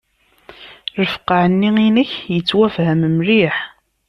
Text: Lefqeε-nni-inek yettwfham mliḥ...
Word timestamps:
Lefqeε-nni-inek 1.01 2.11
yettwfham 2.33 3.01
mliḥ... 3.17 3.55